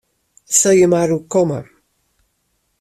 It 0.49 0.53
sil 0.59 0.73
jin 0.79 0.91
mar 0.93 1.09
oerkomme. 1.15 1.59